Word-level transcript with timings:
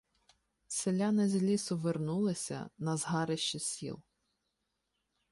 Селяни 0.67 1.27
з 1.29 1.35
лісу 1.35 1.77
вернулися 1.77 2.69
на 2.77 2.97
згарища 2.97 3.59
сіл. 3.59 4.01